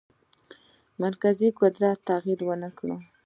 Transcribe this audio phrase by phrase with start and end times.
[1.03, 2.87] مرکزي قدرت تغییر ونه کړ.